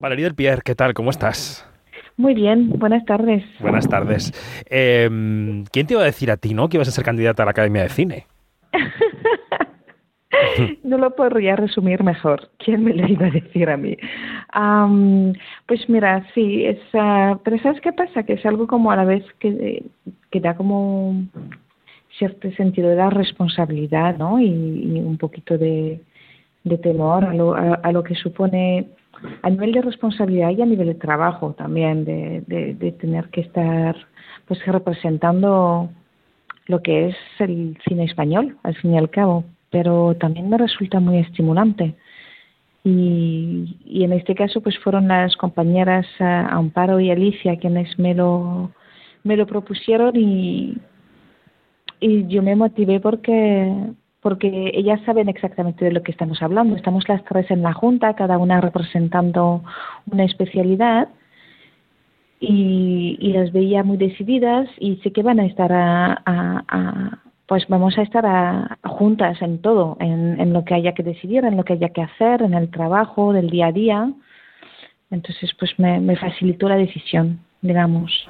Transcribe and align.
Valeria 0.00 0.24
del 0.24 0.34
Pierre, 0.34 0.62
¿qué 0.64 0.74
tal? 0.74 0.94
¿Cómo 0.94 1.10
estás? 1.10 1.68
Muy 2.16 2.32
bien, 2.32 2.70
buenas 2.70 3.04
tardes. 3.04 3.44
Buenas 3.60 3.86
tardes. 3.86 4.32
Em, 4.70 5.64
¿Quién 5.70 5.86
te 5.86 5.92
iba 5.92 6.02
a 6.02 6.06
decir 6.06 6.30
a 6.30 6.38
ti, 6.38 6.54
no, 6.54 6.70
que 6.70 6.78
ibas 6.78 6.88
a 6.88 6.90
ser 6.90 7.04
candidata 7.04 7.42
a 7.42 7.44
la 7.44 7.50
Academia 7.50 7.82
de 7.82 7.90
Cine? 7.90 8.26
no 10.84 10.96
lo 10.96 11.14
podría 11.14 11.54
resumir 11.54 12.02
mejor. 12.02 12.48
¿Quién 12.56 12.82
me 12.82 12.94
lo 12.94 13.06
iba 13.06 13.26
a 13.26 13.30
decir 13.30 13.68
a 13.68 13.76
mí? 13.76 13.94
pues 15.66 15.86
mira, 15.90 16.26
sí, 16.34 16.64
es, 16.64 16.78
uh, 16.94 17.38
pero 17.44 17.58
¿sabes 17.58 17.82
qué 17.82 17.92
pasa? 17.92 18.22
Que 18.22 18.32
es 18.32 18.46
algo 18.46 18.66
como 18.66 18.90
a 18.90 18.96
la 18.96 19.04
vez 19.04 19.24
que, 19.38 19.84
que 20.30 20.40
da 20.40 20.56
como 20.56 21.24
cierto 22.18 22.50
sentido 22.52 22.88
de 22.88 22.96
la 22.96 23.10
responsabilidad, 23.10 24.16
¿no? 24.16 24.40
Y, 24.40 25.02
un 25.04 25.18
poquito 25.18 25.58
de, 25.58 26.00
temor 26.82 27.26
a 27.26 27.34
lo, 27.34 27.54
a 27.54 27.92
lo 27.92 28.02
que 28.02 28.14
supone 28.14 28.88
a 29.42 29.50
nivel 29.50 29.72
de 29.72 29.82
responsabilidad 29.82 30.50
y 30.50 30.62
a 30.62 30.66
nivel 30.66 30.88
de 30.88 30.94
trabajo 30.94 31.54
también, 31.56 32.04
de, 32.04 32.42
de, 32.46 32.92
tener 32.92 33.28
que 33.28 33.42
estar 33.42 33.96
pues 34.46 34.64
representando 34.66 35.90
lo 36.66 36.82
que 36.82 37.08
es 37.08 37.16
el 37.38 37.76
cine 37.86 38.04
español, 38.04 38.56
al 38.62 38.74
fin 38.76 38.94
y 38.94 38.98
al 38.98 39.10
cabo, 39.10 39.44
pero 39.70 40.14
también 40.14 40.48
me 40.48 40.58
resulta 40.58 41.00
muy 41.00 41.18
estimulante. 41.18 41.94
Y, 42.82 43.76
y 43.84 44.04
en 44.04 44.12
este 44.12 44.34
caso 44.34 44.62
pues 44.62 44.78
fueron 44.78 45.08
las 45.08 45.36
compañeras 45.36 46.06
uh, 46.18 46.24
Amparo 46.24 46.98
y 46.98 47.10
Alicia 47.10 47.58
quienes 47.58 47.98
me 47.98 48.14
lo, 48.14 48.70
me 49.22 49.36
lo 49.36 49.46
propusieron 49.46 50.16
y, 50.16 50.78
y 52.00 52.26
yo 52.28 52.42
me 52.42 52.56
motivé 52.56 52.98
porque 53.00 53.92
porque 54.20 54.70
ellas 54.74 55.00
saben 55.06 55.28
exactamente 55.28 55.84
de 55.84 55.92
lo 55.92 56.02
que 56.02 56.12
estamos 56.12 56.42
hablando. 56.42 56.76
Estamos 56.76 57.08
las 57.08 57.24
tres 57.24 57.50
en 57.50 57.62
la 57.62 57.72
junta, 57.72 58.14
cada 58.14 58.38
una 58.38 58.60
representando 58.60 59.62
una 60.10 60.24
especialidad 60.24 61.08
y, 62.38 63.16
y 63.20 63.32
las 63.32 63.52
veía 63.52 63.82
muy 63.82 63.96
decididas 63.96 64.68
y 64.78 64.96
sé 64.96 65.12
que 65.12 65.22
van 65.22 65.40
a 65.40 65.46
estar 65.46 65.70
a, 65.72 67.18
pues 67.46 67.66
vamos 67.68 67.98
a 67.98 68.02
estar 68.02 68.78
juntas 68.84 69.40
en 69.42 69.60
todo, 69.60 69.96
en, 70.00 70.40
en, 70.40 70.52
lo 70.52 70.64
que 70.64 70.74
haya 70.74 70.92
que 70.92 71.02
decidir, 71.02 71.44
en 71.44 71.56
lo 71.56 71.64
que 71.64 71.72
haya 71.74 71.88
que 71.88 72.02
hacer, 72.02 72.42
en 72.42 72.54
el 72.54 72.70
trabajo 72.70 73.32
del 73.32 73.50
día 73.50 73.66
a 73.66 73.72
día. 73.72 74.12
Entonces, 75.10 75.52
pues 75.58 75.76
me, 75.78 75.98
me 75.98 76.16
facilitó 76.16 76.68
la 76.68 76.76
decisión 76.76 77.40
digamos. 77.62 78.26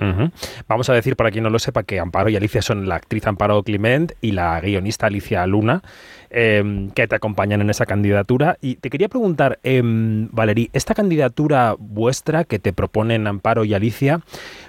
Vamos 0.69 0.91
a 0.91 0.95
decir, 0.95 1.17
para 1.17 1.31
quien 1.31 1.45
no 1.45 1.51
lo 1.51 1.59
sepa, 1.59 1.83
que 1.83 2.01
Amparo 2.01 2.31
y 2.31 2.37
Alicia 2.37 2.63
son 2.63 2.89
la 2.89 2.97
actriz 2.97 3.27
Amparo 3.27 3.63
Clement 3.63 4.13
y 4.21 4.33
la 4.33 4.61
guionista 4.61 5.07
Alicia 5.07 5.47
Luna, 5.47 5.83
em, 6.31 6.91
que 6.91 7.07
te 7.07 7.15
acompañan 7.15 7.61
en 7.61 7.71
esa 7.71 7.87
candidatura. 7.87 8.57
Y 8.61 8.77
te 8.77 8.91
quería 8.91 9.09
preguntar, 9.09 9.59
eh, 9.63 9.81
Valerí, 9.85 10.71
¿esta 10.73 10.95
candidatura 10.95 11.77
vuestra 11.79 12.45
que 12.45 12.59
te 12.59 12.73
proponen 12.73 13.27
Amparo 13.27 13.65
y 13.65 13.75
Alicia 13.75 14.21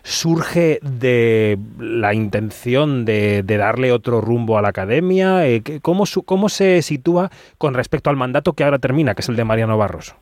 surge 0.03 0.79
de 0.81 1.57
la 1.79 2.13
intención 2.13 3.05
de, 3.05 3.43
darle 3.43 3.91
otro 3.91 4.21
rumbo 4.21 4.57
a 4.57 4.61
la 4.61 4.69
academia? 4.69 5.47
Eh, 5.47 5.63
¿cómo, 5.81 6.05
¿Cómo 6.25 6.49
se 6.49 6.81
sitúa 6.81 7.31
con 7.57 7.73
respecto 7.73 8.09
al 8.09 8.15
mandato 8.15 8.53
que 8.53 8.63
ahora 8.63 8.79
termina, 8.79 9.15
que 9.15 9.21
es 9.21 9.29
el 9.29 9.35
de 9.35 9.43
Mariano 9.43 9.77
Barroso? 9.77 10.15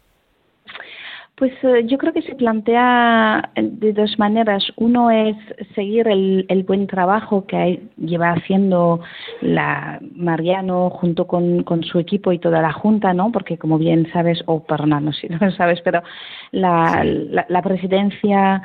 Pues 1.40 1.54
eh, 1.64 1.86
yo 1.86 1.98
creo 1.98 2.12
que 2.12 2.22
se 2.22 2.36
plantea 2.36 3.52
de 3.56 3.94
dos 3.94 4.20
maneras. 4.20 4.62
Uno 4.76 5.10
es 5.10 5.38
seguir 5.74 6.10
el, 6.10 6.46
el 6.50 6.64
buen 6.64 6.86
trabajo 6.86 7.48
que 7.48 7.82
lleva 7.96 8.32
haciendo 8.32 9.00
la 9.40 10.00
Mariano 10.16 10.90
junto 10.90 11.28
con, 11.28 11.64
con, 11.64 11.82
su 11.86 11.98
equipo 11.98 12.34
y 12.34 12.40
toda 12.40 12.62
la 12.62 12.74
Junta, 12.74 13.14
¿no? 13.14 13.32
Porque 13.32 13.58
como 13.58 13.78
bien 13.78 14.12
sabes, 14.12 14.44
o 14.48 14.66
perdona, 14.66 15.00
no 15.00 15.14
sé 15.14 15.30
si 15.30 15.34
lo 15.34 15.52
sabes, 15.52 15.80
pero 15.82 16.04
la, 16.52 17.06
la, 17.48 17.62
presidencia 17.62 18.62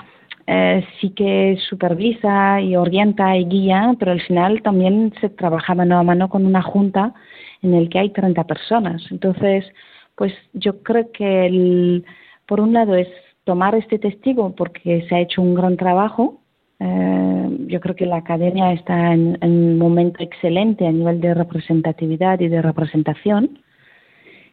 eh, 0.49 0.85
sí 1.01 1.11
que 1.11 1.57
supervisa 1.69 2.61
y 2.61 2.75
orienta 2.75 3.37
y 3.37 3.45
guía, 3.45 3.95
pero 4.01 4.11
al 4.11 4.21
final 4.21 4.63
también 4.63 5.13
se 5.21 5.29
trabaja 5.29 5.77
mano 5.77 5.97
a 5.97 6.03
mano 6.03 6.29
con 6.29 6.45
una 6.45 6.61
Junta 6.63 7.15
en 7.63 7.73
el 7.75 7.89
que 7.89 8.01
hay 8.01 8.11
30 8.11 8.43
personas. 8.49 9.01
Entonces, 9.13 9.65
pues 10.17 10.33
yo 10.55 10.83
creo 10.83 11.13
que 11.13 11.47
el 11.47 12.05
por 12.47 12.61
un 12.61 12.73
lado 12.73 12.95
es 12.95 13.09
tomar 13.45 13.75
este 13.75 13.99
testigo 13.99 14.55
porque 14.55 15.07
se 15.09 15.15
ha 15.15 15.21
hecho 15.21 15.43
un 15.43 15.55
gran 15.55 15.77
trabajo. 15.77 16.41
Eh, 16.81 17.49
yo 17.67 17.81
creo 17.81 17.95
que 17.95 18.07
la 18.07 18.17
academia 18.17 18.73
está 18.73 19.13
en, 19.13 19.39
un 19.43 19.79
momento 19.79 20.23
excelente 20.23 20.87
a 20.87 20.93
nivel 20.93 21.21
de 21.21 21.35
representatividad 21.35 22.41
y 22.41 22.49
de 22.49 22.63
representación. 22.63 23.59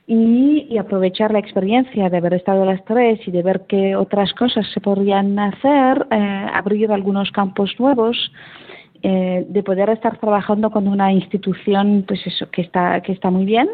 Y, 0.08 0.78
aprovechar 0.78 1.32
la 1.32 1.40
experiencia 1.40 2.10
de 2.10 2.18
haber 2.18 2.34
estado 2.34 2.66
las 2.66 2.84
tres 2.86 3.20
y 3.26 3.32
de 3.32 3.44
ver 3.44 3.62
qué 3.68 3.96
otras 3.96 4.34
cosas 4.34 4.66
se 4.74 4.82
podrían 4.82 5.38
hacer, 5.40 6.08
eh, 6.12 6.48
abrir 6.54 6.92
algunos 6.92 7.32
campos 7.32 7.74
nuevos, 7.80 8.32
eh, 9.04 9.46
de 9.48 9.64
poder 9.64 9.90
estar 9.90 10.18
trabajando 10.18 10.70
con 10.70 10.88
una 10.88 11.12
institución 11.14 12.04
pues 12.08 12.26
eso 12.28 12.50
que 12.52 12.62
está 12.62 13.02
que 13.02 13.12
está 13.12 13.32
muy 13.32 13.46
bien 13.46 13.68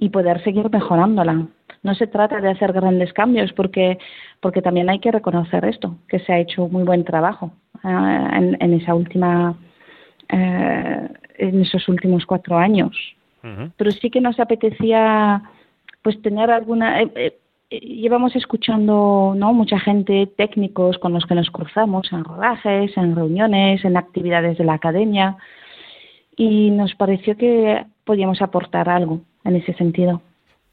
y 0.00 0.08
poder 0.08 0.42
seguir 0.42 0.68
mejorándola 0.70 1.46
no 1.86 1.94
se 1.94 2.08
trata 2.08 2.40
de 2.40 2.50
hacer 2.50 2.72
grandes 2.72 3.12
cambios 3.12 3.52
porque, 3.52 3.98
porque 4.40 4.60
también 4.60 4.90
hay 4.90 4.98
que 4.98 5.12
reconocer 5.12 5.64
esto, 5.64 5.96
que 6.08 6.18
se 6.18 6.32
ha 6.32 6.40
hecho 6.40 6.68
muy 6.68 6.82
buen 6.82 7.04
trabajo 7.04 7.52
eh, 7.84 8.28
en, 8.38 8.56
en, 8.60 8.74
esa 8.74 8.94
última, 8.94 9.56
eh, 10.28 11.08
en 11.38 11.62
esos 11.62 11.88
últimos 11.88 12.26
cuatro 12.26 12.58
años. 12.58 12.94
Pero 13.76 13.92
sí 13.92 14.10
que 14.10 14.20
nos 14.20 14.40
apetecía 14.40 15.40
pues 16.02 16.20
tener 16.20 16.50
alguna 16.50 17.00
eh, 17.00 17.38
llevamos 17.70 18.34
escuchando 18.34 19.34
no 19.36 19.52
mucha 19.52 19.78
gente 19.78 20.26
técnicos 20.36 20.98
con 20.98 21.12
los 21.12 21.24
que 21.26 21.36
nos 21.36 21.48
cruzamos 21.50 22.12
en 22.12 22.24
rodajes 22.24 22.96
en 22.96 23.14
reuniones 23.14 23.84
en 23.84 23.96
actividades 23.96 24.58
de 24.58 24.64
la 24.64 24.74
academia 24.74 25.36
y 26.36 26.70
nos 26.70 26.96
pareció 26.96 27.36
que 27.36 27.86
podíamos 28.02 28.42
aportar 28.42 28.88
algo 28.88 29.20
en 29.44 29.54
ese 29.54 29.74
sentido 29.74 30.22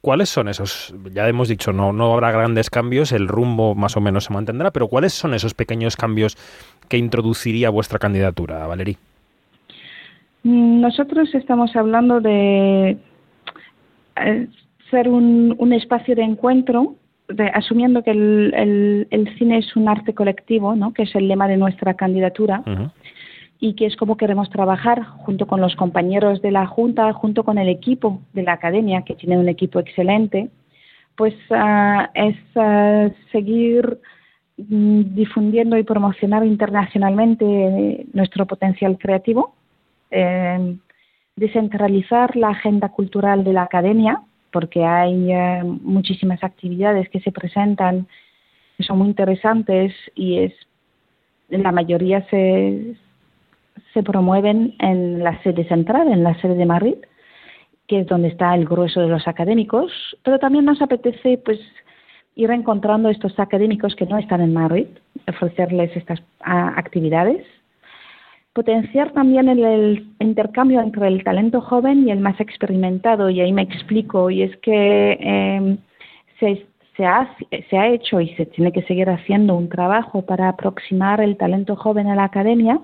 ¿Cuáles 0.03 0.27
son 0.27 0.49
esos? 0.49 0.93
Ya 1.13 1.29
hemos 1.29 1.47
dicho, 1.47 1.71
no, 1.71 1.93
no 1.93 2.11
habrá 2.11 2.29
grandes 2.29 2.69
cambios, 2.69 3.13
el 3.13 3.29
rumbo 3.29 3.73
más 3.73 3.95
o 3.95 4.01
menos 4.01 4.25
se 4.25 4.33
mantendrá, 4.33 4.69
pero 4.71 4.89
¿cuáles 4.89 5.13
son 5.13 5.33
esos 5.33 5.53
pequeños 5.53 5.95
cambios 5.95 6.35
que 6.89 6.97
introduciría 6.97 7.69
vuestra 7.69 7.99
candidatura, 7.99 8.67
Valerí? 8.67 8.97
Mm, 10.43 10.81
nosotros 10.81 11.33
estamos 11.33 11.73
hablando 11.77 12.19
de 12.19 12.97
eh, 14.17 14.47
ser 14.91 15.07
un, 15.07 15.55
un 15.57 15.71
espacio 15.71 16.17
de 16.17 16.23
encuentro, 16.23 16.95
de, 17.29 17.47
asumiendo 17.53 18.03
que 18.03 18.11
el, 18.11 19.07
el, 19.09 19.37
cine 19.37 19.59
es 19.59 19.73
un 19.77 19.87
arte 19.87 20.13
colectivo, 20.13 20.75
¿no? 20.75 20.93
que 20.93 21.03
es 21.03 21.15
el 21.15 21.29
lema 21.29 21.47
de 21.47 21.55
nuestra 21.55 21.93
candidatura 21.93 22.61
y 23.63 23.75
que 23.75 23.85
es 23.85 23.95
como 23.95 24.17
queremos 24.17 24.49
trabajar 24.49 25.05
junto 25.23 25.47
con 25.47 25.61
los 25.61 25.77
compañeros 25.77 26.41
de 26.41 26.51
la 26.51 26.67
Junta, 26.67 27.13
junto 27.13 27.45
con 27.45 27.57
el 27.57 27.69
equipo 27.69 28.19
de 28.33 28.43
la 28.43 28.51
Academia, 28.51 29.03
que 29.03 29.15
tiene 29.15 29.37
un 29.37 29.47
equipo 29.47 29.79
excelente, 29.79 30.49
pues 31.15 31.33
ah, 31.49 32.09
es 32.13 32.35
ah, 32.57 33.07
seguir 33.31 33.99
mm, 34.57 35.15
difundiendo 35.15 35.77
y 35.77 35.83
promocionar 35.83 36.45
internacionalmente 36.45 38.05
nuestro 38.11 38.45
potencial 38.45 38.97
creativo, 38.97 39.55
eh, 40.11 40.75
descentralizar 41.37 42.35
la 42.35 42.49
agenda 42.49 42.89
cultural 42.89 43.45
de 43.45 43.53
la 43.53 43.63
Academia, 43.63 44.23
porque 44.51 44.83
hay 44.83 45.31
eh, 45.31 45.63
muchísimas 45.63 46.43
actividades 46.43 47.07
que 47.07 47.21
se 47.21 47.31
presentan 47.31 48.07
que 48.75 48.83
son 48.83 48.97
muy 48.97 49.07
interesantes 49.07 49.93
y 50.15 50.39
es 50.39 50.53
la 51.47 51.71
mayoría 51.71 52.27
se, 52.29 52.97
se 53.93 54.03
promueven 54.03 54.75
en 54.79 55.23
la 55.23 55.41
sede 55.43 55.67
central, 55.67 56.07
en 56.07 56.23
la 56.23 56.39
sede 56.41 56.55
de 56.55 56.65
Madrid, 56.65 56.95
que 57.87 57.99
es 57.99 58.07
donde 58.07 58.29
está 58.29 58.55
el 58.55 58.65
grueso 58.65 59.01
de 59.01 59.07
los 59.07 59.27
académicos, 59.27 59.91
pero 60.23 60.39
también 60.39 60.65
nos 60.65 60.81
apetece 60.81 61.37
pues 61.37 61.59
ir 62.35 62.49
encontrando 62.51 63.09
estos 63.09 63.39
académicos 63.39 63.95
que 63.95 64.05
no 64.05 64.17
están 64.17 64.41
en 64.41 64.53
Madrid, 64.53 64.87
ofrecerles 65.27 65.95
estas 65.95 66.21
actividades, 66.41 67.45
potenciar 68.53 69.11
también 69.11 69.49
el, 69.49 70.07
intercambio 70.19 70.81
entre 70.81 71.07
el 71.07 71.23
talento 71.23 71.61
joven 71.61 72.07
y 72.07 72.11
el 72.11 72.19
más 72.19 72.39
experimentado, 72.39 73.29
y 73.29 73.41
ahí 73.41 73.51
me 73.51 73.63
explico, 73.63 74.29
y 74.29 74.43
es 74.43 74.55
que 74.57 75.17
em, 75.19 75.77
se, 76.39 76.65
se, 76.95 77.05
ha, 77.05 77.35
se 77.69 77.77
ha 77.77 77.87
hecho 77.89 78.19
y 78.21 78.29
se 78.35 78.45
tiene 78.45 78.71
que 78.71 78.83
seguir 78.83 79.09
haciendo 79.09 79.55
un 79.55 79.69
trabajo 79.69 80.23
para 80.23 80.49
aproximar 80.49 81.21
el 81.21 81.37
talento 81.37 81.75
joven 81.75 82.07
a 82.07 82.15
la 82.15 82.25
academia, 82.25 82.79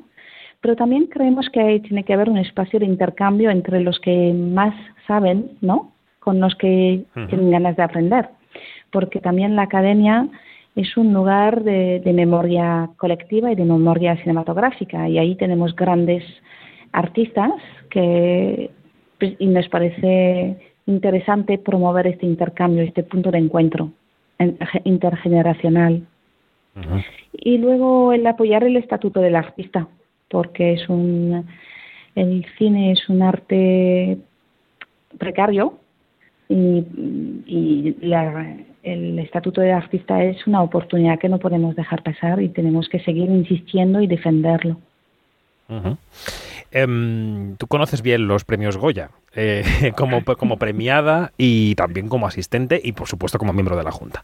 pero 0.62 0.76
también 0.76 1.06
creemos 1.06 1.50
que 1.50 1.80
tiene 1.80 2.04
que 2.04 2.14
haber 2.14 2.30
un 2.30 2.38
espacio 2.38 2.80
de 2.80 2.86
intercambio 2.86 3.50
entre 3.50 3.82
los 3.82 4.00
que 4.00 4.34
más 4.34 4.74
saben, 5.08 5.52
¿no? 5.62 5.92
Con 6.20 6.40
los 6.40 6.56
que 6.56 7.06
tienen 7.30 7.52
ganas 7.52 7.78
de 7.78 7.84
aprender, 7.84 8.30
porque 8.92 9.20
también 9.20 9.56
la 9.56 9.64
academia 9.64 10.28
es 10.76 10.96
un 10.98 11.14
lugar 11.14 11.64
de, 11.64 12.02
memoria 12.14 12.90
colectiva 12.98 13.52
y 13.52 13.56
de 13.56 13.66
memoria 13.66 14.18
cinematográfica 14.18 15.08
y 15.10 15.18
ahí 15.18 15.36
tenemos 15.36 15.76
grandes 15.76 16.24
artistas 16.92 17.54
que 17.90 18.70
pues, 19.20 19.36
y 19.40 19.48
nos 19.48 19.68
parece 19.70 20.58
interesante 20.86 21.58
promover 21.58 22.08
este 22.08 22.26
intercambio, 22.26 22.84
este 22.84 23.04
punto 23.04 23.32
de 23.32 23.40
encuentro. 23.40 23.92
intergeneracional. 24.86 26.04
Y 27.34 27.58
luego 27.58 28.14
el 28.14 28.26
apoyar 28.26 28.64
el 28.64 28.78
estatuto 28.78 29.20
del 29.20 29.36
artista, 29.36 29.88
porque 30.30 30.74
es 30.74 30.88
un 30.90 31.46
el 32.16 32.46
cine 32.58 32.92
es 32.92 33.08
un 33.10 33.22
arte 33.22 34.18
precario 35.18 35.80
y, 36.50 36.84
y 37.46 37.96
el 38.84 39.20
estatuto 39.20 39.62
del 39.62 39.74
artista 39.74 40.24
es 40.24 40.46
una 40.48 40.62
oportunidad 40.62 41.20
que 41.20 41.30
no 41.30 41.40
podemos 41.40 41.76
dejar 41.76 42.04
pasar 42.04 42.42
y 42.42 42.50
tenemos 42.50 42.90
que 42.90 43.00
seguir 43.00 43.30
insistiendo 43.30 44.02
y 44.02 44.08
defenderlo. 44.08 44.78
Em, 46.72 47.56
tú 47.58 47.68
conoces 47.68 48.02
bien 48.02 48.28
los 48.28 48.44
premios 48.44 48.78
Goya, 48.78 49.12
eh, 49.36 49.94
como, 49.98 50.24
como, 50.24 50.58
premiada 50.58 51.32
y 51.38 51.76
también 51.76 52.08
como 52.10 52.28
asistente 52.28 52.80
y 52.84 52.94
por 52.94 53.08
supuesto 53.08 53.38
como 53.38 53.54
miembro 53.54 53.78
de 53.78 53.84
la 53.84 53.92
Junta. 53.92 54.24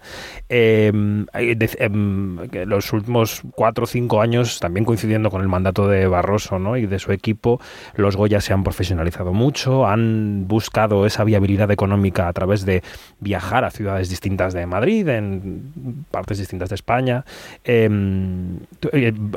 Em, 0.50 1.26
em, 1.34 2.38
los 2.66 2.94
últimos 2.94 3.42
cuatro 3.52 3.84
o 3.84 3.88
cinco 3.88 4.22
años, 4.22 4.60
también 4.60 4.86
coincidiendo 4.86 5.30
con 5.30 5.42
el 5.42 5.48
mandato 5.48 5.88
de 5.88 6.08
Barroso 6.08 6.60
¿no? 6.60 6.78
y 6.78 6.86
de 6.86 7.00
su 7.00 7.12
equipo, 7.12 7.60
los 7.96 8.16
Goya 8.16 8.42
se 8.42 8.54
han 8.54 8.64
profesionalizado 8.64 9.34
mucho, 9.34 9.88
han 9.88 10.48
buscado 10.48 11.06
esa 11.06 11.24
viabilidad 11.24 11.72
económica 11.72 12.28
a 12.28 12.34
través 12.34 12.66
de 12.66 12.84
viajar 13.20 13.64
a 13.64 13.72
ciudades 13.72 14.10
distintas 14.10 14.54
de 14.54 14.66
Madrid, 14.66 15.08
en 15.08 16.06
partes 16.12 16.38
distintas 16.38 16.70
de 16.70 16.76
España. 16.76 17.26
Eh, 17.64 17.90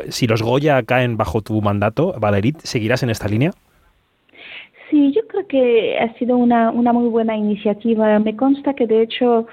si 0.08 0.26
los 0.26 0.42
Goya 0.42 0.82
caen 0.82 1.16
bajo 1.16 1.42
tu 1.42 1.60
mandato, 1.60 2.14
Valerit, 2.18 2.60
¿seguirás 2.62 3.02
en 3.02 3.10
esta 3.10 3.28
línea? 3.28 3.52
Sí, 4.90 5.12
yo 5.12 5.26
creo 5.28 5.46
que 5.46 5.98
ha 5.98 6.14
sido 6.14 6.36
una, 6.36 6.70
una 6.70 6.92
muy 6.92 7.08
buena 7.08 7.36
iniciativa. 7.36 8.18
Me 8.20 8.36
consta 8.36 8.74
que 8.74 8.86
de 8.86 9.02
hecho 9.02 9.46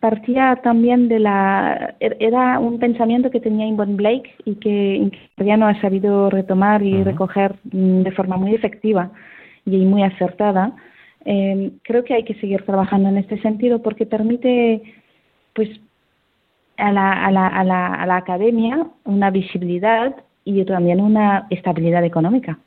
partía 0.00 0.56
también 0.62 1.08
de 1.08 1.18
la 1.20 1.94
er, 2.00 2.16
era 2.20 2.58
un 2.58 2.78
pensamiento 2.78 3.30
que 3.30 3.40
tenía 3.40 3.66
Inbon 3.66 3.96
Blake 3.96 4.34
y 4.44 4.56
que 4.56 5.10
todavía 5.36 5.56
no 5.56 5.66
ha 5.66 5.80
sabido 5.80 6.28
retomar 6.28 6.82
y 6.82 7.02
recoger 7.04 7.54
de 7.62 8.10
forma 8.12 8.36
muy 8.36 8.54
efectiva 8.54 9.10
y 9.64 9.78
muy 9.86 10.02
acertada. 10.02 10.76
Eh, 11.24 11.70
creo 11.84 12.04
que 12.04 12.14
hay 12.14 12.24
que 12.24 12.34
seguir 12.34 12.62
trabajando 12.66 13.08
en 13.08 13.18
este 13.18 13.40
sentido 13.40 13.80
porque 13.80 14.04
permite 14.06 14.82
pues 15.54 15.70
a 16.76 16.92
la, 16.92 17.12
a 17.26 17.30
la, 17.30 17.46
a 17.46 17.64
la, 17.64 17.86
a 17.94 18.06
la 18.06 18.16
academia 18.16 18.86
una 19.04 19.30
visibilidad 19.30 20.16
y 20.44 20.64
también 20.64 21.00
una 21.00 21.46
estabilidad 21.50 22.04
económica. 22.04 22.58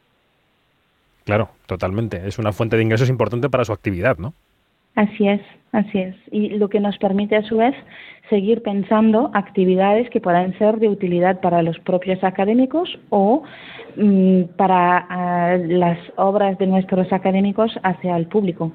Claro, 1.25 1.49
totalmente. 1.65 2.21
Es 2.27 2.39
una 2.39 2.53
fuente 2.53 2.77
de 2.77 2.83
ingresos 2.83 3.09
importante 3.09 3.49
para 3.49 3.65
su 3.65 3.73
actividad, 3.73 4.17
¿no? 4.17 4.33
Así 4.95 5.27
es, 5.27 5.41
así 5.73 5.99
es. 5.99 6.15
Y 6.31 6.49
lo 6.49 6.69
que 6.69 6.79
nos 6.79 6.97
permite 6.97 7.35
a 7.35 7.43
su 7.43 7.57
vez 7.57 7.75
seguir 8.29 8.61
pensando 8.61 9.29
actividades 9.33 10.09
que 10.09 10.21
puedan 10.21 10.57
ser 10.57 10.77
de 10.79 10.87
utilidad 10.87 11.41
para 11.41 11.61
los 11.63 11.77
propios 11.79 12.23
académicos 12.23 12.97
o 13.09 13.43
mm, 13.97 14.43
para 14.55 15.05
ah, 15.09 15.57
las 15.57 15.97
obras 16.15 16.57
de 16.59 16.67
nuestros 16.67 17.11
académicos 17.11 17.77
hacia 17.83 18.15
el 18.15 18.27
público. 18.27 18.71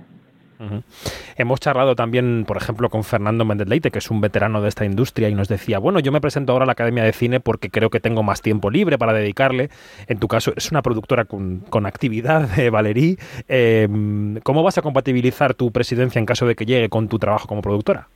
Hemos 1.37 1.61
charlado 1.61 1.97
también, 1.97 2.45
por 2.47 2.57
ejemplo, 2.57 2.91
con 2.91 3.05
Fernando 3.05 3.45
Méndez 3.45 3.69
Leite, 3.69 3.91
que 3.91 3.99
es 3.99 4.11
un 4.11 4.21
veterano 4.21 4.61
de 4.61 4.69
esta 4.69 4.85
industria, 4.85 5.29
y 5.29 5.35
nos 5.35 5.49
decía, 5.49 5.79
bueno, 5.79 6.01
yo 6.01 6.13
me 6.13 6.21
presento 6.21 6.53
ahora 6.53 6.65
a 6.65 6.67
la 6.67 6.73
Academia 6.73 7.05
de 7.05 7.13
Cine 7.13 7.41
porque 7.41 7.71
creo 7.71 7.91
que 7.91 8.01
tengo 8.01 8.23
más 8.23 8.43
tiempo 8.43 8.71
libre 8.71 8.99
para 8.99 9.13
dedicarle. 9.13 9.71
En 10.07 10.19
tu 10.19 10.29
caso, 10.29 10.53
es 10.57 10.71
una 10.71 10.83
productora 10.83 11.25
con, 11.25 11.87
actividad, 11.87 12.59
eh, 12.59 12.71
Valerí. 12.71 13.19
Em, 13.49 14.39
¿Cómo 14.41 14.63
vas 14.63 14.79
a 14.79 14.83
compatibilizar 14.83 15.55
tu 15.55 15.73
presidencia 15.73 16.19
en 16.19 16.27
caso 16.27 16.47
de 16.47 16.55
que 16.55 16.67
llegue 16.67 16.89
con 16.89 17.09
tu 17.09 17.19
trabajo 17.19 17.49
como 17.49 17.63
productora? 17.63 18.09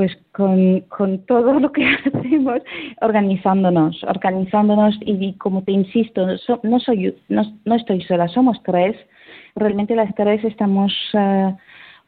Pues 0.00 0.16
con, 0.32 1.18
todo 1.26 1.60
lo 1.60 1.70
que 1.72 1.84
hacemos, 2.14 2.62
organizándonos, 3.02 4.02
organizándonos 4.04 4.98
y, 5.02 5.34
como 5.34 5.62
te 5.62 5.72
insisto, 5.72 6.26
no, 6.62 6.80
soy, 6.80 7.14
no, 7.28 7.42
no, 7.66 7.74
estoy 7.74 8.00
sola, 8.04 8.26
somos 8.28 8.62
tres. 8.62 8.96
Realmente 9.56 9.94
las 9.94 10.14
tres 10.14 10.42
estamos 10.42 10.90
eh, 11.12 11.54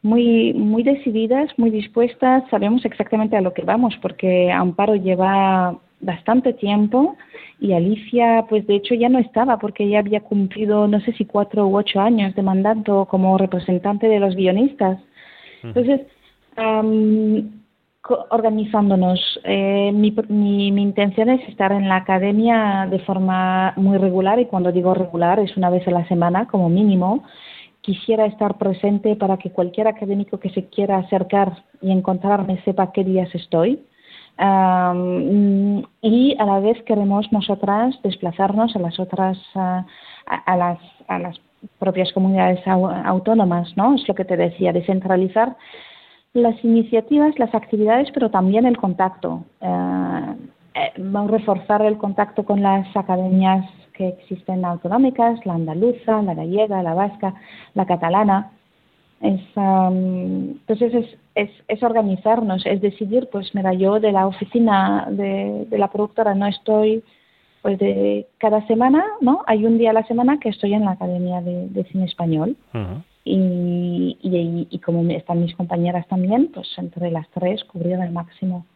muy, 0.01 0.55
muy 0.55 0.83
decididas, 0.83 1.51
muy 1.59 1.69
dispuestas, 1.69 2.45
sabemos 2.49 2.83
exactamente 2.87 3.37
a 3.37 3.43
lo 3.43 3.53
que 3.53 3.61
vamos, 3.61 3.95
porque 4.01 4.51
Amparo 4.51 4.95
lleva 4.97 5.79
bastante 6.01 6.55
tiempo 6.55 7.19
y 7.61 7.75
Alicia, 7.75 8.47
pues 8.49 8.67
de 8.67 8.77
hecho 8.77 8.95
ya 8.95 9.11
no 9.11 9.19
estaba 9.19 9.59
porque 9.59 9.85
ella 9.85 9.99
había 9.99 10.21
cumplido, 10.21 10.89
no 10.89 10.99
sé 11.01 11.13
si 11.13 11.27
cuatro 11.27 11.67
u 11.67 11.77
ocho 11.77 12.01
años 12.01 12.35
de 12.37 12.41
mandato 12.41 13.05
como 13.05 13.37
representante 13.37 14.09
de 14.09 14.19
los 14.19 14.35
guionistas. 14.35 14.99
Entonces, 15.63 16.01
organizándonos. 18.09 19.41
Eh, 19.45 19.93
mi, 19.93 20.15
mi, 20.29 20.73
mi, 20.73 20.83
intención 20.83 21.29
es 21.29 21.49
estar 21.49 21.73
en 21.73 21.89
la 21.89 21.97
academia 21.97 22.87
de 22.91 22.99
forma 23.01 23.75
muy 23.77 23.99
regular 23.99 24.41
y 24.41 24.47
cuando 24.47 24.73
digo 24.73 24.95
regular 24.95 25.39
es 25.39 25.57
una 25.57 25.71
vez 25.71 25.87
a 25.87 25.93
la 25.93 26.07
semana 26.09 26.47
como 26.47 26.69
mínimo. 26.69 27.23
Quisiera 27.81 28.27
estar 28.27 28.59
presente 28.59 29.17
para 29.17 29.37
que 29.39 29.51
cualquier 29.51 29.89
académico 29.89 30.39
que 30.39 30.51
se 30.51 30.67
quiera 30.69 30.99
acercar 30.99 31.65
y 31.81 31.91
encontrarme 31.91 32.61
sepa 32.65 32.93
qué 32.93 33.05
días 33.05 33.33
estoy. 33.35 33.85
y 36.03 36.37
a 36.39 36.45
la 36.45 36.61
vez 36.61 36.83
queremos 36.85 37.31
nosotras 37.33 37.99
desplazarnos 38.03 38.75
a 38.75 38.79
las 38.79 38.99
otras, 38.99 39.39
a, 39.55 39.85
las, 40.57 40.79
a 41.09 41.19
las 41.19 41.41
propias 41.79 42.13
comunidades 42.13 42.61
autónomas, 42.67 43.77
¿no? 43.77 43.95
Es 43.95 44.07
lo 44.09 44.15
que 44.15 44.25
te 44.25 44.37
decía, 44.37 44.73
descentralizar 44.73 45.57
las 46.35 46.63
iniciativas, 46.65 47.39
las 47.39 47.55
actividades, 47.55 48.09
pero 48.13 48.31
también 48.31 48.67
el 48.67 48.77
contacto. 48.77 49.45
Eh, 49.61 50.37
eh, 50.75 50.93
reforzar 51.29 51.83
el 51.83 51.99
contacto 51.99 52.45
con 52.45 52.63
las 52.63 52.97
academias 52.97 53.69
que 53.93 54.09
existen 54.09 54.65
autonómicas, 54.65 55.45
la 55.45 55.55
andaluza, 55.55 56.23
la 56.23 56.35
gallega, 56.35 56.83
la 56.83 56.95
vasca, 56.95 57.35
la 57.75 57.85
catalana. 57.85 58.53
Es, 59.21 59.41
entonces 59.55 60.95
es, 60.95 61.19
es, 61.35 61.51
es, 61.69 61.83
organizarnos, 61.83 62.65
es 62.67 62.81
decidir, 62.81 63.29
pues 63.31 63.55
mira, 63.55 63.73
yo 63.75 64.01
de 64.01 64.11
la 64.11 64.27
oficina 64.27 65.07
de, 65.11 65.67
de, 65.69 65.79
la 65.79 65.89
productora 65.89 66.35
no 66.35 66.47
estoy, 66.47 67.05
pues 67.61 67.79
de 67.79 68.27
cada 68.39 68.67
semana, 68.67 69.05
¿no? 69.21 69.43
Hay 69.47 69.65
un 69.65 69.79
día 69.79 69.91
a 69.91 69.93
la 69.93 70.07
semana 70.07 70.41
que 70.41 70.49
estoy 70.49 70.75
en 70.75 70.87
la 70.87 70.93
Academia 70.93 71.41
de, 71.41 71.85
Cine 71.93 72.07
Español 72.07 72.57
y, 73.25 74.19
y, 74.71 74.79
como 74.81 75.09
están 75.11 75.43
mis 75.43 75.55
compañeras 75.55 76.07
también, 76.09 76.49
pues 76.53 76.69
entre 76.77 77.11
las 77.11 77.29
tres 77.31 77.63
cubrir 77.65 77.95
al 77.97 78.11
máximo. 78.11 78.67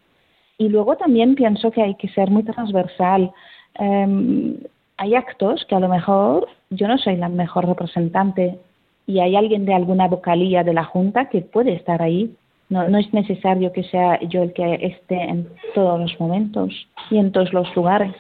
Y 0.58 0.68
luego 0.68 0.96
también 0.96 1.34
pienso 1.34 1.70
que 1.70 1.82
hay 1.82 1.94
que 1.96 2.08
ser 2.08 2.30
muy 2.30 2.44
transversal. 2.44 3.32
Em, 3.74 4.56
hay 4.96 5.14
actos 5.14 5.64
que 5.68 5.74
a 5.74 5.80
lo 5.80 5.88
mejor 5.88 6.46
yo 6.70 6.88
no 6.88 6.96
soy 6.98 7.16
la 7.16 7.28
mejor 7.28 7.66
representante 7.66 8.58
y 9.06 9.18
hay 9.18 9.36
alguien 9.36 9.66
de 9.66 9.74
alguna 9.74 10.08
vocalía 10.08 10.64
de 10.64 10.74
la 10.74 10.84
Junta 10.84 11.28
que 11.28 11.42
puede 11.42 11.74
estar 11.74 12.00
ahí. 12.00 12.34
No, 12.68 12.88
no 12.88 12.98
es 12.98 13.12
necesario 13.12 13.72
que 13.72 13.84
sea 13.84 14.20
yo 14.28 14.42
el 14.42 14.52
que 14.52 14.74
esté 14.74 15.22
en 15.22 15.48
todos 15.74 16.00
los 16.00 16.18
momentos 16.18 16.72
y 17.10 17.18
en 17.18 17.30
todos 17.32 17.52
los 17.52 17.74
lugares 17.76 18.14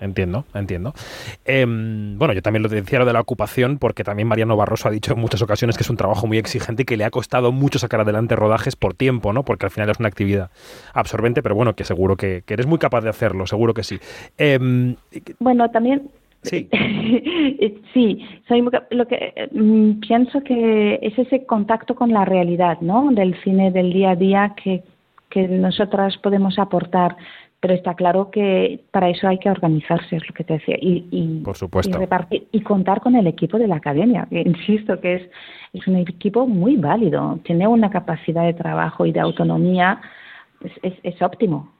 entiendo, 0.00 0.44
entiendo. 0.54 0.92
Em, 1.44 2.18
bueno, 2.18 2.34
yo 2.34 2.42
también 2.42 2.62
lo 2.62 2.68
decía 2.68 2.98
lo 2.98 3.04
de 3.04 3.12
la 3.12 3.20
ocupación, 3.20 3.78
porque 3.78 4.04
también 4.04 4.28
Mariano 4.28 4.56
Barroso 4.56 4.88
ha 4.88 4.90
dicho 4.90 5.12
en 5.12 5.20
muchas 5.20 5.42
ocasiones 5.42 5.76
que 5.76 5.82
es 5.82 5.90
un 5.90 5.96
trabajo 5.96 6.26
muy 6.26 6.38
exigente 6.38 6.82
y 6.82 6.84
que 6.84 6.96
le 6.96 7.04
ha 7.04 7.10
costado 7.10 7.52
mucho 7.52 7.78
sacar 7.78 8.00
adelante 8.00 8.36
rodajes 8.36 8.76
por 8.76 8.94
tiempo, 8.94 9.32
¿no? 9.32 9.44
Porque 9.44 9.66
al 9.66 9.70
final 9.70 9.90
es 9.90 9.98
una 9.98 10.08
actividad 10.08 10.50
absorbente, 10.94 11.42
pero 11.42 11.54
bueno, 11.54 11.74
que 11.74 11.84
seguro 11.84 12.16
que, 12.16 12.42
eres 12.48 12.66
muy 12.66 12.78
capaz 12.78 13.02
de 13.02 13.10
hacerlo, 13.10 13.46
seguro 13.46 13.74
que 13.74 13.84
sí. 13.84 13.98
Em, 14.36 14.96
bueno, 15.38 15.70
también 15.70 16.10
Sí. 16.42 16.68
sí, 17.92 18.26
soy 18.48 18.66
lo 18.90 19.06
que 19.06 19.50
mm, 19.52 20.00
pienso 20.00 20.42
que 20.42 20.98
es 21.02 21.18
ese 21.18 21.44
contacto 21.44 21.94
con 21.94 22.12
la 22.12 22.24
realidad, 22.24 22.80
¿no? 22.80 23.10
Del 23.12 23.34
cine 23.42 23.70
del 23.70 23.92
día 23.92 24.12
a 24.12 24.16
día 24.16 24.54
que, 24.62 24.82
que 25.28 25.46
nosotras 25.48 26.16
podemos 26.18 26.58
aportar 26.58 27.16
pero 27.60 27.74
está 27.74 27.94
claro 27.94 28.30
que 28.30 28.80
para 28.90 29.10
eso 29.10 29.28
hay 29.28 29.38
que 29.38 29.50
organizarse, 29.50 30.16
es 30.16 30.26
lo 30.26 30.34
que 30.34 30.44
te 30.44 30.54
decía, 30.54 30.76
y, 30.80 31.06
y, 31.10 31.40
Por 31.42 31.56
supuesto. 31.56 31.94
y, 31.94 32.00
repartir, 32.00 32.48
y 32.52 32.62
contar 32.62 33.00
con 33.00 33.14
el 33.14 33.26
equipo 33.26 33.58
de 33.58 33.68
la 33.68 33.76
academia, 33.76 34.26
que 34.30 34.40
insisto 34.46 34.98
que 35.00 35.14
es, 35.16 35.22
es 35.74 35.86
un 35.86 35.96
equipo 35.96 36.46
muy 36.46 36.76
válido, 36.76 37.38
tiene 37.44 37.68
una 37.68 37.90
capacidad 37.90 38.44
de 38.44 38.54
trabajo 38.54 39.04
y 39.04 39.12
de 39.12 39.20
autonomía, 39.20 40.00
es, 40.82 40.94
es, 41.02 41.22
óptimo. 41.22 41.70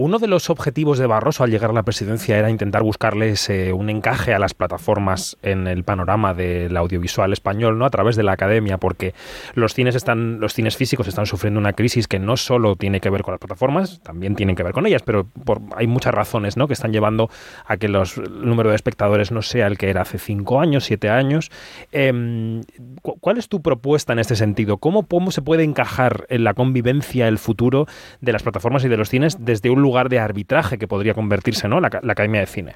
Uno 0.00 0.20
de 0.20 0.28
los 0.28 0.48
objetivos 0.48 1.00
de 1.00 1.08
Barroso 1.08 1.42
al 1.42 1.50
llegar 1.50 1.70
a 1.70 1.72
la 1.72 1.82
presidencia 1.82 2.38
era 2.38 2.50
intentar 2.50 2.84
buscarles 2.84 3.50
un 3.74 3.90
encaje 3.90 4.32
a 4.32 4.38
las 4.38 4.54
plataformas 4.54 5.36
en 5.42 5.66
el 5.66 5.82
panorama 5.82 6.34
del 6.34 6.76
audiovisual 6.76 7.32
español, 7.32 7.80
¿no? 7.80 7.84
A 7.84 7.90
través 7.90 8.14
de 8.14 8.22
la 8.22 8.30
academia, 8.30 8.78
porque 8.78 9.12
los 9.54 9.74
cines 9.74 9.96
están, 9.96 10.38
los 10.38 10.54
cines 10.54 10.76
físicos 10.76 11.08
están 11.08 11.26
sufriendo 11.26 11.58
una 11.58 11.72
crisis 11.72 12.06
que 12.06 12.20
no 12.20 12.36
solo 12.36 12.76
tiene 12.76 13.00
que 13.00 13.10
ver 13.10 13.22
con 13.22 13.32
las 13.32 13.40
plataformas, 13.40 14.00
también 14.04 14.36
tienen 14.36 14.54
que 14.54 14.62
ver 14.62 14.72
con 14.72 14.86
ellas, 14.86 15.02
pero 15.02 15.26
hay 15.74 15.88
muchas 15.88 16.14
razones, 16.14 16.56
¿no? 16.56 16.68
Que 16.68 16.74
están 16.74 16.92
llevando 16.92 17.28
a 17.66 17.76
que 17.76 17.86
el 17.86 17.96
número 18.40 18.70
de 18.70 18.76
espectadores 18.76 19.32
no 19.32 19.42
sea 19.42 19.66
el 19.66 19.78
que 19.78 19.90
era 19.90 20.02
hace 20.02 20.20
cinco 20.20 20.60
años, 20.60 20.84
siete 20.84 21.10
años. 21.10 21.50
Em, 21.90 22.62
¿Cuál 23.02 23.36
es 23.36 23.48
tu 23.48 23.62
propuesta 23.62 24.12
en 24.12 24.20
este 24.20 24.36
sentido? 24.36 24.76
¿Cómo, 24.76 25.08
¿Cómo 25.08 25.32
se 25.32 25.42
puede 25.42 25.64
encajar 25.64 26.24
en 26.28 26.44
la 26.44 26.54
convivencia 26.54 27.26
el 27.26 27.38
futuro 27.38 27.88
de 28.20 28.30
las 28.30 28.44
plataformas 28.44 28.84
y 28.84 28.88
de 28.88 28.96
los 28.96 29.08
cines 29.08 29.44
desde 29.44 29.70
un 29.70 29.82
lugar 29.82 29.87
de 30.08 30.18
arbitraje 30.18 30.78
que 30.78 30.88
podría 30.88 31.14
convertirse 31.14 31.68
¿no? 31.68 31.80
la, 31.80 31.88
Academia 31.88 32.40
de 32.40 32.46
Cine. 32.46 32.72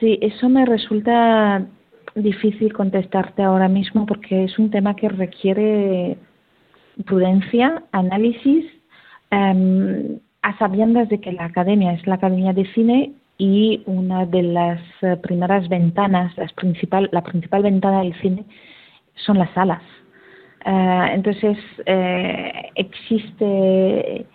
Sí, 0.00 0.18
eso 0.20 0.48
me 0.48 0.64
resulta 0.66 1.64
difícil 2.14 2.72
contestarte 2.72 3.42
ahora 3.42 3.68
mismo 3.68 4.06
porque 4.06 4.44
es 4.44 4.58
un 4.58 4.70
tema 4.70 4.94
que 4.96 5.08
requiere 5.08 6.16
prudencia, 7.04 7.82
análisis, 7.92 8.64
em, 9.30 10.18
a 10.42 10.56
sabiendas 10.58 11.08
de 11.08 11.20
que 11.20 11.32
la 11.32 11.44
academia 11.44 11.92
es 11.92 12.06
la 12.06 12.14
academia 12.14 12.52
de 12.52 12.66
cine 12.72 13.12
y 13.38 13.82
una 13.86 14.24
de 14.24 14.42
las 14.42 14.80
eh, 15.02 15.16
primeras 15.16 15.68
ventanas, 15.68 16.36
las 16.38 16.52
principal, 16.52 17.08
la 17.12 17.22
principal 17.22 17.62
ventana 17.62 18.00
del 18.00 18.14
cine 18.20 18.44
son 19.14 19.38
las 19.38 19.50
salas. 19.50 19.82
Eh, 20.64 21.06
entonces, 21.12 21.58
eh, 21.84 22.70
existe 22.74 24.26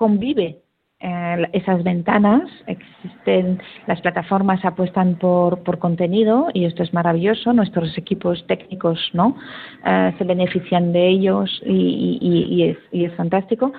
convive 0.00 0.62
eh, 0.98 1.46
esas 1.52 1.84
ventanas, 1.84 2.48
existen, 2.66 3.60
las 3.86 4.00
plataformas 4.00 4.64
apuestan 4.64 5.16
por, 5.16 5.62
por 5.62 5.78
contenido 5.78 6.48
y 6.54 6.64
esto 6.64 6.82
es 6.82 6.94
maravilloso, 6.94 7.52
nuestros 7.52 7.98
equipos 7.98 8.46
técnicos 8.46 8.98
no 9.12 9.36
eh, 9.84 10.14
se 10.16 10.24
benefician 10.24 10.94
de 10.94 11.06
ellos 11.06 11.50
y, 11.66 12.18
y, 12.22 12.62
es, 12.70 12.78
y 12.92 13.04
es 13.04 13.14
fantástico 13.14 13.72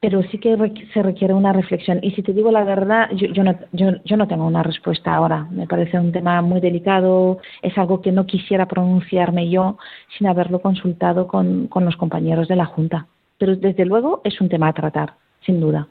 pero 0.00 0.22
sí 0.30 0.38
que 0.38 0.56
se 0.94 1.02
requiere 1.02 1.34
una 1.34 1.52
reflexión. 1.52 1.98
Y 2.02 2.12
si 2.12 2.22
te 2.22 2.32
digo 2.32 2.52
la 2.52 2.62
verdad, 2.62 3.10
yo, 3.16 3.26
yo, 3.32 3.42
no, 3.42 3.58
yo, 3.72 3.90
yo, 4.04 4.16
no 4.16 4.28
tengo 4.28 4.46
una 4.46 4.62
respuesta 4.62 5.12
ahora. 5.12 5.48
Me 5.50 5.66
parece 5.66 5.98
un 5.98 6.12
tema 6.12 6.40
muy 6.40 6.60
delicado, 6.60 7.38
es 7.62 7.76
algo 7.76 8.00
que 8.00 8.12
no 8.12 8.24
quisiera 8.24 8.66
pronunciarme 8.66 9.50
yo 9.50 9.76
sin 10.16 10.28
haberlo 10.28 10.60
consultado 10.60 11.26
con, 11.26 11.66
con 11.66 11.84
los 11.84 11.96
compañeros 11.96 12.46
de 12.46 12.54
la 12.54 12.66
Junta 12.66 13.08
pero 13.38 13.56
desde 13.56 13.84
luego 13.84 14.20
es 14.24 14.40
un 14.40 14.48
tema 14.48 14.68
a 14.68 14.72
tratar, 14.72 15.14
sin 15.44 15.60
duda. 15.60 15.88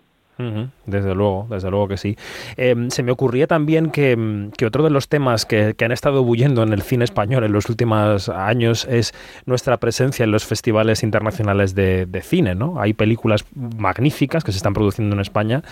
Desde 0.85 1.15
luego, 1.15 1.47
desde 1.49 1.69
luego 1.71 1.87
que 1.87 1.97
sí. 1.97 2.15
Em, 2.55 2.89
se 2.89 3.03
me 3.03 3.11
ocurría 3.11 3.47
también 3.47 3.89
que, 3.89 4.51
otro 4.65 4.83
de 4.83 4.89
los 4.89 5.07
temas 5.07 5.45
que, 5.45 5.75
han 5.79 5.91
estado 5.91 6.23
bulliendo 6.23 6.63
en 6.63 6.73
el 6.73 6.81
cine 6.81 7.05
español 7.05 7.43
en 7.43 7.53
los 7.53 7.69
últimos 7.69 8.29
años 8.29 8.85
es 8.89 9.13
nuestra 9.45 9.77
presencia 9.77 10.23
en 10.23 10.31
los 10.31 10.45
festivales 10.45 11.03
internacionales 11.03 11.75
de, 11.75 12.05
de, 12.05 12.21
cine. 12.21 12.55
¿no? 12.55 12.79
Hay 12.79 12.93
películas 12.93 13.45
magníficas 13.55 14.43
que 14.43 14.51
se 14.51 14.57
están 14.57 14.73
produciendo 14.73 15.15
en 15.15 15.21
España 15.21 15.63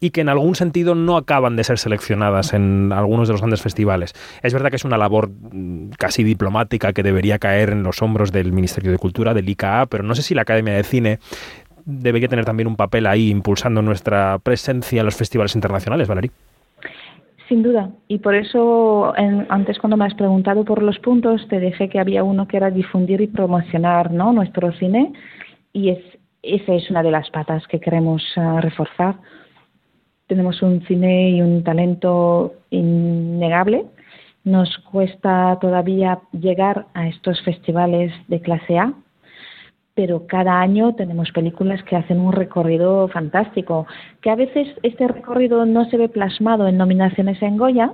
y 0.00 0.10
que 0.10 0.20
en 0.20 0.28
algún 0.28 0.54
sentido 0.54 0.94
no 0.94 1.16
acaban 1.16 1.56
de 1.56 1.64
ser 1.64 1.78
seleccionadas 1.78 2.52
en 2.52 2.92
algunos 2.92 3.28
de 3.28 3.32
los 3.32 3.40
grandes 3.40 3.62
festivales. 3.62 4.12
Es 4.42 4.52
verdad 4.52 4.70
que 4.70 4.76
es 4.76 4.84
una 4.84 4.98
labor 4.98 5.30
mm, 5.30 5.90
casi 5.98 6.22
diplomática 6.24 6.92
que 6.92 7.02
debería 7.02 7.38
caer 7.38 7.70
en 7.70 7.82
los 7.82 8.02
hombros 8.02 8.30
del 8.30 8.52
Ministerio 8.52 8.90
de 8.90 8.98
Cultura, 8.98 9.34
del 9.34 9.48
ICA, 9.48 9.86
pero 9.86 10.04
no 10.04 10.14
sé 10.14 10.22
si 10.22 10.34
la 10.34 10.42
Academia 10.42 10.74
de 10.74 10.84
Cine 10.84 11.18
debería 11.84 12.28
tener 12.28 12.44
también 12.44 12.66
un 12.66 12.76
papel 12.76 13.06
ahí 13.06 13.30
impulsando 13.30 13.82
nuestra 13.82 14.38
presencia 14.38 15.00
en 15.00 15.06
los 15.06 15.16
festivales 15.16 15.54
internacionales, 15.54 16.08
Valerie. 16.08 16.30
Sin 17.48 17.62
duda, 17.62 17.90
y 18.08 18.18
por 18.18 18.34
eso 18.34 19.12
antes 19.16 19.78
cuando 19.78 19.98
me 19.98 20.06
has 20.06 20.14
preguntado 20.14 20.64
por 20.64 20.82
los 20.82 20.98
puntos 20.98 21.46
te 21.48 21.60
dije 21.60 21.90
que 21.90 22.00
había 22.00 22.24
uno 22.24 22.48
que 22.48 22.56
era 22.56 22.70
difundir 22.70 23.20
y 23.20 23.26
promocionar 23.26 24.10
¿no? 24.10 24.32
nuestro 24.32 24.72
cine 24.72 25.12
y 25.74 25.90
es, 25.90 25.98
esa 26.42 26.74
es 26.74 26.88
una 26.90 27.02
de 27.02 27.10
las 27.10 27.28
patas 27.30 27.66
que 27.66 27.80
queremos 27.80 28.22
ah, 28.36 28.60
reforzar. 28.62 29.16
Tenemos 30.26 30.62
un 30.62 30.80
cine 30.86 31.32
y 31.32 31.42
un 31.42 31.62
talento 31.62 32.54
innegable. 32.70 33.84
Nos 34.44 34.78
cuesta 34.90 35.58
todavía 35.60 36.20
llegar 36.32 36.86
a 36.94 37.08
estos 37.08 37.42
festivales 37.42 38.10
de 38.28 38.40
clase 38.40 38.78
A, 38.78 38.94
pero 39.94 40.26
cada 40.26 40.60
año 40.60 40.94
tenemos 40.94 41.30
películas 41.30 41.82
que 41.84 41.96
hacen 41.96 42.20
un 42.20 42.32
recorrido 42.32 43.08
fantástico, 43.08 43.86
que 44.20 44.30
a 44.30 44.34
veces 44.34 44.68
este 44.82 45.06
recorrido 45.06 45.64
no 45.66 45.84
se 45.88 45.96
ve 45.96 46.08
plasmado 46.08 46.66
en 46.66 46.76
nominaciones 46.76 47.40
en 47.42 47.56
Goya, 47.56 47.92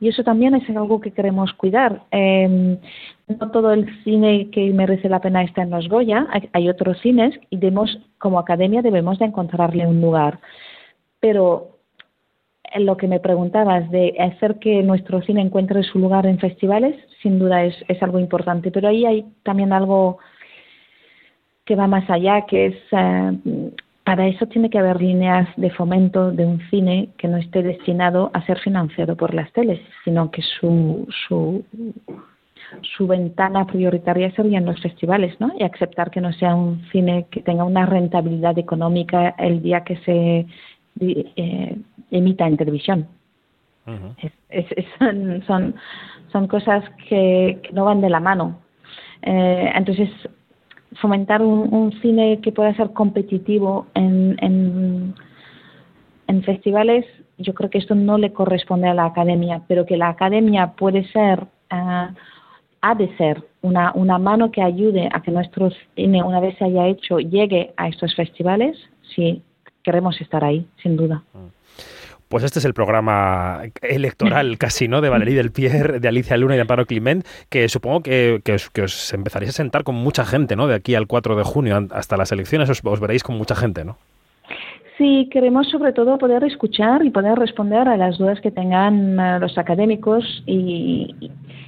y 0.00 0.08
eso 0.08 0.22
también 0.22 0.54
es 0.54 0.68
algo 0.70 1.00
que 1.00 1.10
queremos 1.10 1.52
cuidar. 1.54 2.02
Em, 2.10 2.78
no 3.26 3.50
todo 3.50 3.72
el 3.72 3.86
cine 4.04 4.48
que 4.50 4.72
merece 4.72 5.08
la 5.08 5.20
pena 5.20 5.42
está 5.42 5.62
en 5.62 5.70
los 5.70 5.88
Goya, 5.88 6.26
hay, 6.52 6.68
otros 6.68 6.98
cines 7.00 7.34
y 7.50 7.56
debemos, 7.56 7.98
como 8.18 8.38
academia 8.38 8.82
debemos 8.82 9.18
de 9.18 9.26
encontrarle 9.26 9.86
un 9.86 10.00
lugar. 10.00 10.38
Pero 11.18 11.78
lo 12.76 12.96
que 12.96 13.08
me 13.08 13.18
preguntabas 13.18 13.90
de 13.90 14.14
hacer 14.20 14.58
que 14.58 14.82
nuestro 14.82 15.22
cine 15.22 15.40
encuentre 15.40 15.82
su 15.82 15.98
lugar 15.98 16.26
en 16.26 16.38
festivales, 16.38 16.94
sin 17.22 17.38
duda 17.38 17.64
es, 17.64 17.74
es 17.88 18.00
algo 18.02 18.20
importante. 18.20 18.70
Pero 18.70 18.88
ahí 18.88 19.04
hay 19.04 19.24
también 19.42 19.72
algo 19.72 20.18
que 21.68 21.76
va 21.76 21.86
más 21.86 22.08
allá, 22.08 22.46
que 22.46 22.66
es 22.68 22.76
eh, 22.92 23.72
para 24.02 24.26
eso 24.26 24.46
tiene 24.46 24.70
que 24.70 24.78
haber 24.78 25.02
líneas 25.02 25.46
de 25.58 25.68
fomento 25.68 26.32
de 26.32 26.46
un 26.46 26.60
cine 26.70 27.10
que 27.18 27.28
no 27.28 27.36
esté 27.36 27.62
destinado 27.62 28.30
a 28.32 28.40
ser 28.46 28.58
financiado 28.60 29.16
por 29.16 29.34
las 29.34 29.52
teles, 29.52 29.78
sino 30.02 30.30
que 30.30 30.40
su, 30.40 31.06
su, 31.28 31.62
su 32.96 33.06
ventana 33.06 33.66
prioritaria 33.66 34.30
serían 34.30 34.64
los 34.64 34.80
festivales, 34.80 35.38
¿no? 35.40 35.52
Y 35.58 35.62
aceptar 35.62 36.10
que 36.10 36.22
no 36.22 36.32
sea 36.32 36.54
un 36.54 36.86
cine 36.90 37.26
que 37.30 37.42
tenga 37.42 37.64
una 37.64 37.84
rentabilidad 37.84 38.58
económica 38.58 39.34
el 39.38 39.60
día 39.60 39.84
que 39.84 39.98
se 39.98 40.46
eh, 41.00 41.76
emita 42.10 42.46
en 42.46 42.56
televisión. 42.56 43.08
son, 44.98 45.42
son, 45.46 45.74
son, 46.32 46.48
cosas 46.48 46.82
que, 47.10 47.60
no 47.74 47.84
van 47.84 48.00
de 48.00 48.08
la 48.08 48.20
mano. 48.20 48.58
Eh, 49.20 49.70
entonces, 49.74 50.08
fomentar 50.96 51.42
un, 51.42 51.92
cine 52.00 52.40
que 52.40 52.52
pueda 52.52 52.74
ser 52.74 52.92
competitivo 52.92 53.86
en, 53.94 54.36
en, 54.40 55.14
festivales, 56.44 57.04
yo 57.36 57.52
creo 57.52 57.68
que 57.68 57.78
esto 57.78 57.94
no 57.94 58.16
le 58.16 58.32
corresponde 58.32 58.88
a 58.88 58.94
la 58.94 59.04
academia, 59.04 59.62
pero 59.68 59.84
que 59.84 59.96
la 59.96 60.08
academia 60.08 60.72
puede 60.72 61.06
ser, 61.08 61.42
uh, 61.72 62.14
ha 62.80 62.94
de 62.96 63.14
ser 63.16 63.44
una, 63.60 63.92
una 63.94 64.18
mano 64.18 64.50
que 64.50 64.62
ayude 64.62 65.08
a 65.12 65.20
que 65.20 65.30
nuestro 65.30 65.70
cine, 65.94 66.22
una 66.22 66.40
vez 66.40 66.56
se 66.56 66.64
haya 66.64 66.86
hecho, 66.86 67.18
llegue 67.18 67.74
a 67.76 67.88
estos 67.88 68.14
festivales, 68.14 68.78
sí, 69.14 69.42
queremos 69.82 70.18
estar 70.20 70.44
ahí, 70.44 70.66
sin 70.82 70.96
duda. 70.96 71.22
Mm. 71.34 71.48
Pues 72.28 72.44
este 72.44 72.58
es 72.58 72.64
el 72.64 72.74
programa 72.74 73.62
electoral 73.80 74.58
casi, 74.58 74.86
¿no? 74.86 75.00
De 75.00 75.08
Valerie 75.08 75.36
del 75.36 75.50
Pierre, 75.50 75.98
de 75.98 76.08
Alicia 76.08 76.36
Luna 76.36 76.54
y 76.54 76.56
de 76.56 76.62
Amparo 76.62 76.84
Clement, 76.84 77.26
que 77.48 77.68
supongo 77.68 78.02
que, 78.02 78.42
os, 78.82 79.14
empezaréis 79.14 79.50
a 79.50 79.52
sentar 79.54 79.82
con 79.82 79.94
mucha 79.94 80.24
gente, 80.24 80.54
¿no? 80.54 80.66
De 80.66 80.74
aquí 80.74 80.94
al 80.94 81.06
4 81.06 81.36
de 81.36 81.44
junio 81.44 81.86
hasta 81.90 82.16
las 82.16 82.30
elecciones 82.30 82.68
os, 82.68 83.00
veréis 83.00 83.22
con 83.22 83.38
mucha 83.38 83.54
gente, 83.54 83.84
¿no? 83.84 83.96
Sí, 84.98 85.28
queremos 85.32 85.68
sobre 85.70 85.92
todo 85.92 86.18
poder 86.18 86.42
escuchar 86.44 87.04
y 87.04 87.10
poder 87.10 87.38
responder 87.38 87.86
a 87.86 87.96
las 87.96 88.18
dudas 88.18 88.40
que 88.40 88.50
tengan 88.50 89.18
eh, 89.18 89.38
los 89.38 89.56
académicos 89.56 90.42
y, 90.44 91.14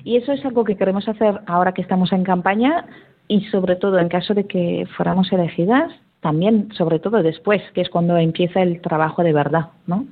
y 0.04 0.16
eso 0.16 0.32
es 0.32 0.44
algo 0.44 0.64
que 0.64 0.76
queremos 0.76 1.08
hacer 1.08 1.40
ahora 1.46 1.72
que 1.72 1.82
estamos 1.82 2.12
en 2.12 2.24
campaña 2.24 2.86
y 3.28 3.42
sobre 3.44 3.76
todo 3.76 4.00
en 4.00 4.08
caso 4.08 4.34
de 4.34 4.48
que 4.48 4.86
fuéramos 4.96 5.32
elegidas, 5.32 5.92
también 6.20 6.68
sobre 6.76 6.98
todo 6.98 7.22
después, 7.22 7.62
que 7.74 7.80
es 7.80 7.88
cuando 7.88 8.16
empieza 8.16 8.60
el 8.60 8.80
trabajo 8.80 9.22
de 9.22 9.32
verdad, 9.32 9.68
¿no? 9.86 10.06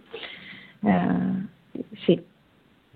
Eh, 0.84 1.82
sí. 2.06 2.20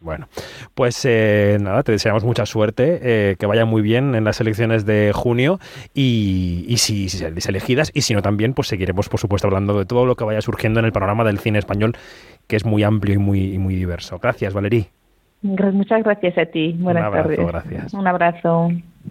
Bueno, 0.01 0.27
pues 0.75 1.05
eh, 1.05 1.59
nada, 1.61 1.85
te 1.85 1.93
deseamos 1.93 2.25
mucha 2.25 2.45
suerte, 2.45 2.99
eh, 3.03 3.37
que 3.39 3.47
vaya 3.47 3.65
muy 3.65 3.83
bien 3.83 4.17
en 4.17 4.25
las 4.25 4.41
elecciones 4.41 4.85
de 4.85 5.13
junio 5.15 5.61
y, 5.95 6.65
y 6.67 6.79
si, 6.79 7.09
si 7.09 7.19
seréis 7.19 7.47
elegidas 7.47 7.93
y 7.95 8.03
si 8.03 8.13
no 8.13 8.21
también, 8.21 8.53
pues 8.53 8.67
seguiremos 8.67 9.09
por 9.09 9.21
supuesto 9.21 9.47
hablando 9.47 9.79
de 9.79 9.87
todo 9.87 10.05
lo 10.05 10.17
que 10.17 10.25
vaya 10.25 10.41
surgiendo 10.41 10.81
en 10.81 10.87
el 10.87 10.93
panorama 10.93 11.23
del 11.23 11.39
cine 11.39 11.61
español, 11.61 11.95
que 12.49 12.57
es 12.57 12.65
muy 12.65 12.83
amplio 12.83 13.15
y 13.15 13.19
muy, 13.19 13.59
muy 13.59 13.77
diverso. 13.77 14.19
Gracias, 14.19 14.53
Valerí. 14.53 14.89
Muchas 15.43 16.03
gracias 16.03 16.39
a 16.39 16.47
ti. 16.47 16.75
Buenas 16.79 17.03
Un 17.03 17.07
abrazo, 17.07 17.29
tardes. 17.29 17.47
Gracias. 17.47 17.95
Un 17.95 18.07
abrazo. 18.07 18.71